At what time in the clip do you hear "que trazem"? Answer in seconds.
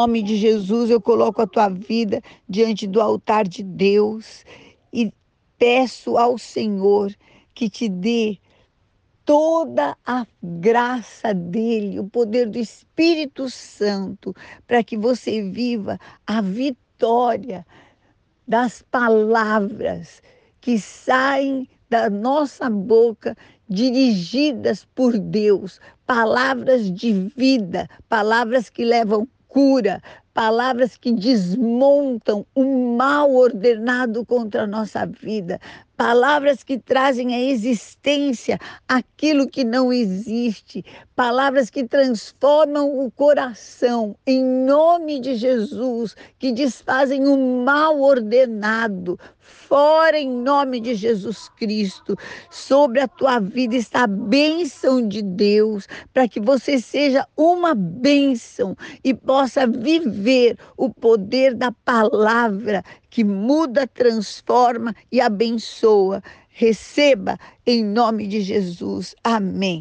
36.62-37.34